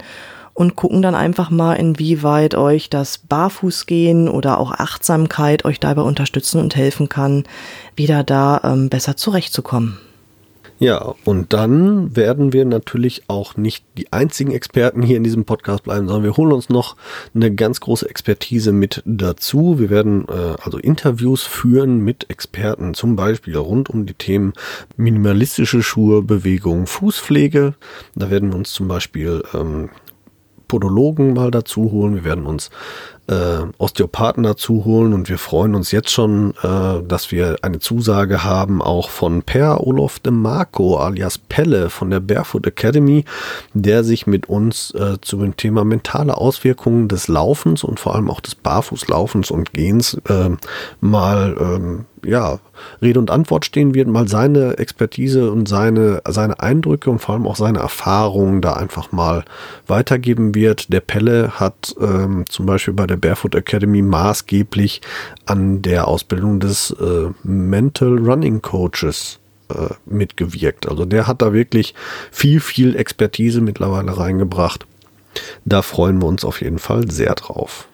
und 0.59 0.75
gucken 0.75 1.03
dann 1.03 1.15
einfach 1.15 1.51
mal, 1.51 1.75
inwieweit 1.75 2.57
euch 2.57 2.91
das 2.91 3.19
Barfußgehen 3.19 4.29
oder 4.29 4.59
auch 4.59 4.73
Achtsamkeit 4.73 5.65
euch 5.65 5.79
dabei 5.79 6.03
unterstützen 6.03 6.61
und 6.61 6.75
helfen 6.75 7.09
kann, 7.09 7.45
wieder 7.95 8.25
da 8.25 8.61
ähm, 8.65 8.89
besser 8.89 9.17
zurechtzukommen. 9.17 9.99
Ja, 10.81 11.15
und 11.25 11.53
dann 11.53 12.17
werden 12.17 12.53
wir 12.53 12.65
natürlich 12.65 13.23
auch 13.29 13.57
nicht 13.57 13.85
die 13.97 14.13
einzigen 14.13 14.51
Experten 14.51 15.01
hier 15.01 15.17
in 15.17 15.23
diesem 15.23 15.45
Podcast 15.45 15.85
bleiben, 15.85 16.09
sondern 16.09 16.25
wir 16.25 16.37
holen 16.37 16.53
uns 16.53 16.69
noch 16.69 16.97
eine 17.37 17.55
ganz 17.55 17.79
große 17.79 18.11
Expertise 18.11 18.73
mit 18.73 19.03
dazu. 19.05 19.79
Wir 19.79 19.91
werden 19.91 20.27
äh, 20.29 20.57
also 20.61 20.79
Interviews 20.79 21.45
führen 21.45 22.01
mit 22.01 22.31
Experten, 22.31 22.95
zum 22.95 23.15
Beispiel 23.15 23.57
rund 23.57 23.91
um 23.91 24.07
die 24.07 24.15
Themen 24.15 24.55
minimalistische 24.97 25.85
Schuhe, 25.85 26.23
Bewegung, 26.23 26.89
Fußpflege. 26.89 27.75
Da 28.17 28.31
werden 28.31 28.51
wir 28.51 28.57
uns 28.57 28.73
zum 28.73 28.89
Beispiel 28.89 29.45
ähm, 29.55 29.91
Podologen 30.69 31.33
mal 31.33 31.51
dazu 31.51 31.91
holen. 31.91 32.15
Wir 32.15 32.25
werden 32.25 32.47
uns 32.47 32.71
äh, 33.29 33.67
Osteopathen 33.79 34.43
dazu 34.43 34.85
holen 34.85 35.13
und 35.13 35.29
wir 35.29 35.39
freuen 35.39 35.75
uns 35.75 35.93
jetzt 35.93 36.11
schon, 36.11 36.55
äh, 36.63 37.03
dass 37.07 37.31
wir 37.31 37.57
eine 37.63 37.79
Zusage 37.79 38.45
haben, 38.45 38.83
auch 38.83 39.11
von 39.11 39.43
Per 39.43 39.87
Olof 39.87 40.19
de 40.19 40.33
Marco 40.33 40.97
alias 40.97 41.39
Pelle 41.39 41.91
von 41.91 42.11
der 42.11 42.21
Barefoot 42.21 42.67
Academy, 42.67 43.25
der 43.75 44.05
sich 44.05 44.27
mit 44.27 44.49
uns 44.49 44.93
äh, 44.95 45.19
zu 45.21 45.39
dem 45.39 45.57
Thema 45.57 45.85
mentale 45.85 46.37
Auswirkungen 46.37 47.09
des 47.09 47.29
Laufens 47.29 47.85
und 47.85 48.01
vor 48.01 48.15
allem 48.15 48.31
auch 48.31 48.41
des 48.41 48.55
Barfußlaufens 48.55 49.51
und 49.51 49.73
Gehens 49.73 50.15
äh, 50.29 50.51
mal 51.01 51.57
ähm, 51.61 52.07
ja, 52.25 52.59
Rede 53.03 53.19
und 53.19 53.31
Antwort 53.31 53.65
stehen 53.65 53.95
wird, 53.95 54.09
mal 54.09 54.29
seine 54.29 54.79
Expertise 54.79 55.51
und 55.51 55.69
seine, 55.69 56.23
seine 56.29 56.61
Eindrücke 56.61 57.11
und 57.11 57.19
vor 57.19 57.35
allem 57.35 57.47
auch 57.47 57.57
seine 57.57 57.79
Erfahrungen 57.81 58.61
da 58.61 58.75
einfach 58.75 59.13
mal 59.13 59.45
weitergeben 59.87 60.55
wird. 60.55 60.93
Der 60.93 61.01
Pelle 61.01 61.61
hat 61.61 61.95
ähm, 62.01 62.45
zum 62.49 62.67
Beispiel 62.67 62.95
bei 62.95 63.07
der 63.07 63.17
Barefoot 63.19 63.55
Academy 63.55 64.03
maßgeblich 64.03 65.01
an 65.47 65.83
der 65.83 66.09
Ausbildung 66.09 66.61
des 66.61 66.91
äh, 66.93 67.31
Mental 67.43 68.19
Running 68.19 68.63
Coaches 68.63 69.39
äh, 69.69 69.95
mitgewirkt. 70.07 70.89
Also 70.89 71.05
der 71.05 71.27
hat 71.27 71.43
da 71.43 71.53
wirklich 71.53 71.95
viel, 72.31 72.61
viel 72.61 72.97
Expertise 72.97 73.61
mittlerweile 73.61 74.17
reingebracht. 74.17 74.87
Da 75.65 75.83
freuen 75.83 76.21
wir 76.21 76.27
uns 76.27 76.45
auf 76.45 76.63
jeden 76.63 76.79
Fall 76.79 77.11
sehr 77.11 77.35
drauf. 77.35 77.89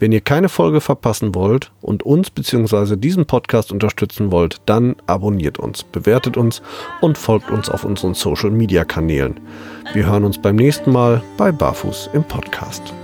Wenn 0.00 0.12
ihr 0.12 0.22
keine 0.22 0.48
Folge 0.48 0.80
verpassen 0.80 1.34
wollt 1.34 1.72
und 1.82 2.02
uns 2.02 2.30
bzw. 2.30 2.96
diesen 2.96 3.26
Podcast 3.26 3.70
unterstützen 3.70 4.32
wollt, 4.32 4.56
dann 4.64 4.96
abonniert 5.06 5.58
uns, 5.58 5.82
bewertet 5.82 6.38
uns 6.38 6.62
und 7.02 7.18
folgt 7.18 7.50
uns 7.50 7.68
auf 7.68 7.84
unseren 7.84 8.14
Social 8.14 8.50
Media 8.50 8.84
Kanälen. 8.84 9.38
Wir 9.92 10.06
hören 10.06 10.24
uns 10.24 10.40
beim 10.40 10.56
nächsten 10.56 10.90
Mal 10.90 11.22
bei 11.36 11.52
Barfuß 11.52 12.10
im 12.14 12.24
Podcast. 12.24 12.94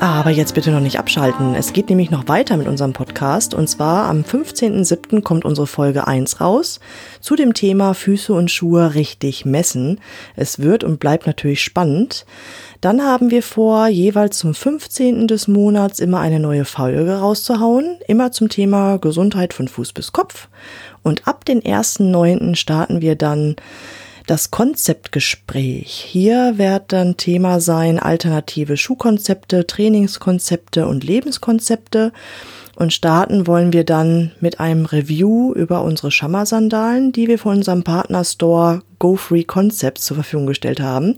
Aber 0.00 0.30
jetzt 0.30 0.54
bitte 0.54 0.70
noch 0.70 0.80
nicht 0.80 0.98
abschalten. 0.98 1.54
Es 1.54 1.74
geht 1.74 1.90
nämlich 1.90 2.10
noch 2.10 2.26
weiter 2.26 2.56
mit 2.56 2.66
unserem 2.66 2.94
Podcast. 2.94 3.52
Und 3.52 3.68
zwar 3.68 4.08
am 4.08 4.22
15.07. 4.22 5.20
kommt 5.20 5.44
unsere 5.44 5.66
Folge 5.66 6.06
1 6.06 6.40
raus 6.40 6.80
zu 7.20 7.36
dem 7.36 7.52
Thema 7.52 7.92
Füße 7.92 8.32
und 8.32 8.50
Schuhe 8.50 8.94
richtig 8.94 9.44
messen. 9.44 10.00
Es 10.36 10.58
wird 10.58 10.84
und 10.84 11.00
bleibt 11.00 11.26
natürlich 11.26 11.62
spannend. 11.62 12.24
Dann 12.80 13.02
haben 13.02 13.30
wir 13.30 13.42
vor, 13.42 13.88
jeweils 13.88 14.38
zum 14.38 14.54
15. 14.54 15.28
des 15.28 15.48
Monats 15.48 16.00
immer 16.00 16.20
eine 16.20 16.40
neue 16.40 16.64
Folge 16.64 17.18
rauszuhauen. 17.18 17.98
Immer 18.08 18.32
zum 18.32 18.48
Thema 18.48 18.96
Gesundheit 18.96 19.52
von 19.52 19.68
Fuß 19.68 19.92
bis 19.92 20.12
Kopf. 20.12 20.48
Und 21.02 21.28
ab 21.28 21.44
den 21.44 21.60
1.9. 21.60 22.54
starten 22.54 23.02
wir 23.02 23.16
dann 23.16 23.56
das 24.30 24.52
Konzeptgespräch. 24.52 26.06
Hier 26.08 26.56
wird 26.56 26.92
dann 26.92 27.16
Thema 27.16 27.58
sein 27.58 27.98
alternative 27.98 28.76
Schuhkonzepte, 28.76 29.66
Trainingskonzepte 29.66 30.86
und 30.86 31.02
Lebenskonzepte. 31.02 32.12
Und 32.76 32.92
starten 32.92 33.48
wollen 33.48 33.72
wir 33.72 33.82
dann 33.82 34.30
mit 34.40 34.60
einem 34.60 34.86
Review 34.86 35.52
über 35.52 35.82
unsere 35.82 36.12
Schammer-Sandalen, 36.12 37.10
die 37.10 37.26
wir 37.26 37.40
von 37.40 37.56
unserem 37.56 37.82
Partnerstore 37.82 38.82
Go 39.00 39.16
Free 39.16 39.42
Concepts 39.42 40.04
zur 40.04 40.14
Verfügung 40.14 40.46
gestellt 40.46 40.78
haben. 40.78 41.16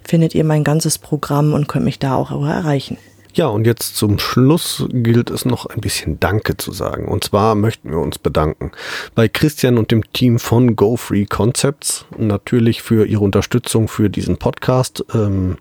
findet 0.07 0.35
ihr 0.35 0.45
mein 0.45 0.65
ganzes 0.65 0.99
Programm 0.99 1.55
und 1.55 1.69
könnt 1.69 1.87
mich 1.87 1.99
da 1.99 2.17
auch 2.17 2.31
erreichen. 2.31 2.99
Ja, 3.35 3.49
und 3.49 3.67
jetzt 3.67 3.97
zum 3.97 4.21
Schluss 4.21 4.87
gilt 4.91 5.29
es 5.29 5.45
noch 5.45 5.67
ein 5.67 5.81
bisschen 5.81 6.21
Danke 6.21 6.57
zu 6.57 6.71
sagen. 6.71 7.09
Und 7.09 7.25
zwar 7.25 7.57
möchten 7.57 7.91
wir 7.91 7.99
uns 7.99 8.17
bedanken 8.17 8.71
bei 9.17 9.27
Christian 9.27 9.77
und 9.77 9.91
dem 9.91 10.13
Team 10.13 10.39
von 10.39 10.77
Go 10.77 10.97
Free 10.97 11.27
Concepts 11.27 12.07
natürlich 12.17 12.81
für 12.81 13.07
ihre 13.07 13.25
Unterstützung 13.25 13.89
für 13.89 14.09
diesen 14.09 14.37
Podcast. 14.37 15.05
Ähm, 15.13 15.57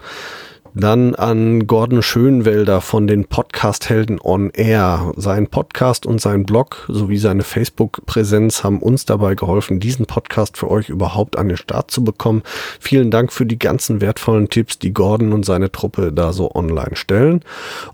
dann 0.76 1.14
an 1.14 1.68
Gordon 1.68 2.02
Schönwelder 2.02 2.82
von 2.82 3.06
den 3.06 3.26
Podcast-Helden 3.26 4.20
on 4.20 4.50
Air. 4.52 5.12
Sein 5.18 5.48
Podcast 5.48 6.06
und 6.06 6.20
sein 6.20 6.46
Blog 6.46 6.86
sowie 6.88 7.18
seine 7.18 7.44
Facebook-Präsenz 7.44 8.64
haben 8.64 8.80
uns 8.80 9.06
dabei 9.06 9.36
geholfen, 9.36 9.80
diesen 9.80 10.08
Podcast 10.08 10.58
für 10.58 10.72
euch 10.72 10.90
überhaupt 10.90 11.38
an 11.38 11.48
den 11.48 11.58
Start 11.58 11.92
zu 11.92 12.04
bekommen. 12.04 12.42
Vielen 12.80 13.12
Dank 13.12 13.32
für 13.32 13.46
die 13.46 13.60
ganzen 13.60 14.02
wertvollen 14.02 14.50
Tipps, 14.50 14.80
die 14.80 14.94
Gordon 14.94 15.32
und 15.32 15.46
seine 15.46 15.72
Truppe 15.72 16.12
da 16.12 16.34
so 16.34 16.54
online 16.56 16.96
stellen. 16.96 17.42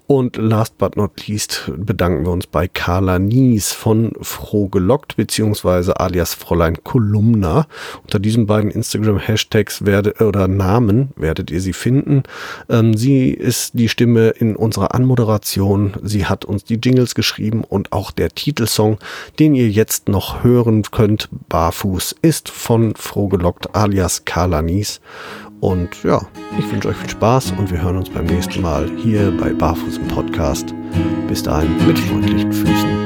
Und 0.07 0.37
last 0.37 0.77
but 0.77 0.95
not 0.95 1.27
least 1.27 1.71
bedanken 1.75 2.25
wir 2.25 2.31
uns 2.31 2.47
bei 2.47 2.67
Carla 2.67 3.19
Nies 3.19 3.73
von 3.73 4.13
Froh 4.21 4.69
gelockt, 4.69 5.17
beziehungsweise 5.17 5.99
alias 5.99 6.33
Fräulein 6.33 6.77
Kolumna. 6.83 7.67
Unter 8.03 8.19
diesen 8.19 8.45
beiden 8.45 8.71
Instagram-Hashtags 8.71 9.85
werde, 9.85 10.13
oder 10.25 10.47
Namen 10.47 11.09
werdet 11.17 11.51
ihr 11.51 11.59
sie 11.59 11.73
finden. 11.73 12.23
Ähm, 12.69 12.95
sie 12.95 13.31
ist 13.31 13.71
die 13.73 13.89
Stimme 13.89 14.29
in 14.29 14.55
unserer 14.55 14.93
Anmoderation. 14.93 15.93
Sie 16.03 16.25
hat 16.25 16.45
uns 16.45 16.63
die 16.63 16.75
Jingles 16.75 17.15
geschrieben 17.15 17.63
und 17.63 17.91
auch 17.91 18.11
der 18.11 18.29
Titelsong, 18.29 18.99
den 19.39 19.55
ihr 19.55 19.69
jetzt 19.69 20.07
noch 20.07 20.43
hören 20.43 20.83
könnt, 20.83 21.29
Barfuß, 21.49 22.15
ist 22.21 22.49
von 22.49 22.95
Frohgelockt 22.95 23.75
alias 23.75 24.25
Carla 24.25 24.61
Nies. 24.61 25.01
Und 25.59 26.03
ja, 26.03 26.21
ich 26.57 26.71
wünsche 26.71 26.87
euch 26.87 26.95
viel 26.95 27.09
Spaß 27.09 27.53
und 27.57 27.69
wir 27.69 27.81
hören 27.81 27.97
uns 27.97 28.09
beim 28.09 28.25
nächsten 28.25 28.61
Mal 28.61 28.89
hier 28.97 29.31
bei 29.37 29.51
Barfuß 29.51 29.97
im 29.97 30.07
Podcast. 30.07 30.73
Bis 31.27 31.43
dahin 31.43 31.75
mit 31.85 31.99
freundlichen 31.99 32.53
Füßen. 32.53 32.98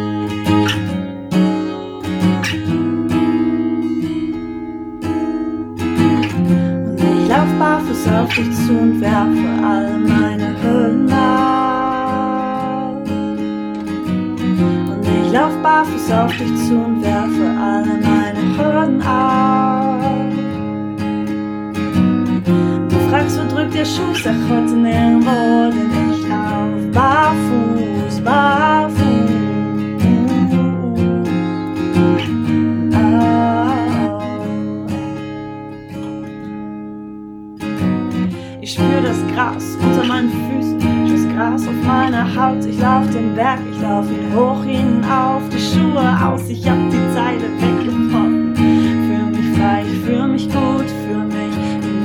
Berg, 43.36 43.60
ich 43.72 43.82
lauf 43.82 44.06
ihn 44.12 44.36
hoch 44.36 44.64
hinauf, 44.64 45.42
die 45.50 45.60
Schuhe 45.60 46.06
aus, 46.24 46.48
ich 46.50 46.70
hab 46.70 46.78
die 46.92 47.14
Zeile 47.16 47.50
weggebrochen. 47.60 48.56
Fühl 48.56 49.26
mich 49.32 49.58
frei, 49.58 49.84
ich 49.92 50.00
fühl 50.06 50.28
mich 50.28 50.48
gut, 50.50 50.86
fühl 51.04 51.26
mich 51.26 51.56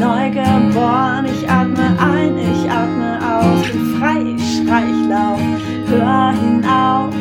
neu 0.01 0.31
geboren. 0.31 1.27
Ich 1.27 1.49
atme 1.49 1.95
ein, 2.01 2.38
ich 2.38 2.71
atme 2.71 3.19
aus, 3.21 3.71
bin 3.71 3.99
frei, 3.99 4.37
ich 4.37 4.57
schrei, 4.57 4.85
ich 4.85 5.09
lauf, 5.09 5.41
hör 5.88 6.33
hinauf, 6.33 7.14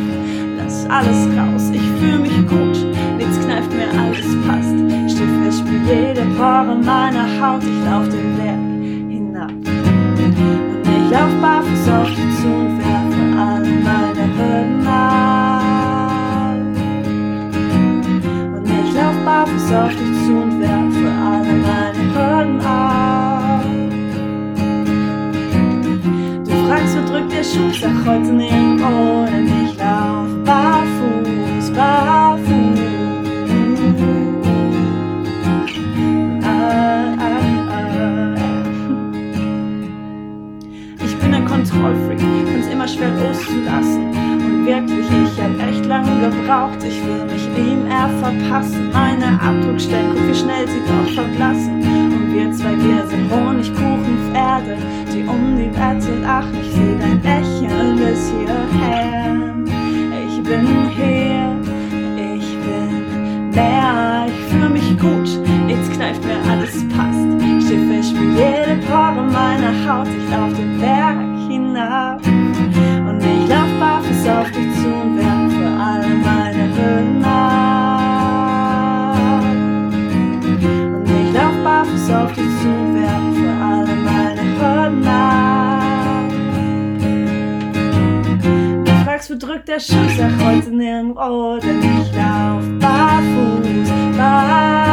lass 0.57 0.89
alles 0.89 1.27
raus. 1.37 1.69
Ich 1.73 1.89
fühl 1.99 2.19
mich 2.19 2.47
gut, 2.47 2.77
nichts 3.17 3.39
kneift 3.45 3.71
mir, 3.73 3.89
alles 3.99 4.27
passt. 4.47 4.75
Steh 5.11 5.27
fest, 5.43 5.59
spür 5.59 5.79
jede 5.85 6.21
Pore 6.37 6.77
meiner 6.81 7.27
Haut, 7.41 7.61
ich 7.61 7.85
lauf 7.85 8.07
den 8.07 8.37
Berg 8.37 8.66
verpassen. 48.19 48.91
Meine 48.91 49.39
Abdruckstellen, 49.41 50.11
guck 50.13 50.27
wie 50.27 50.35
schnell 50.35 50.67
sie 50.67 50.81
doch 50.87 51.09
verblassen. 51.13 51.81
Und 51.81 52.33
wir 52.33 52.51
zwei, 52.51 52.75
sind 53.07 53.31
Honigkuchenpferde, 53.31 54.77
die 55.13 55.23
um 55.23 55.57
die 55.57 55.71
Wette 55.71 56.19
lachen. 56.21 56.57
Ich 56.61 56.71
seh 56.71 56.95
dein 56.99 57.21
Lächeln 57.21 57.95
bis 57.97 58.31
hierher. 58.31 59.35
Ich 60.27 60.43
bin 60.43 60.89
hier, 60.95 61.55
ich 62.35 62.57
bin 62.63 63.49
mehr, 63.51 64.25
ich 64.27 64.39
fühl 64.51 64.69
mich 64.69 64.97
gut, 64.97 65.29
jetzt 65.67 65.91
kneift 65.91 66.23
mir 66.23 66.39
alles 66.49 66.87
passt. 66.89 67.27
Schiffe 67.67 68.01
spiel 68.01 68.31
jede 68.31 68.79
Pore 68.87 69.23
meiner 69.29 69.73
Haut, 69.85 70.07
ich 70.07 70.31
lauf 70.31 70.53
den 70.53 70.79
Berg 70.79 71.17
hinab. 71.49 72.21
Und 72.25 73.19
ich 73.19 73.49
lauf 73.49 73.71
barfuß 73.79 74.27
auf 74.29 74.51
dich 74.51 74.73
zu 74.81 74.86
Drückt 89.39 89.67
der 89.67 89.79
Schuh, 89.79 90.09
sag 90.17 90.31
heute 90.43 90.71
nirgendwo, 90.71 91.59
denn 91.59 91.79
ich 91.79 92.11
lauf 92.13 92.63
barfuß, 92.79 94.17
barfuß. 94.17 94.86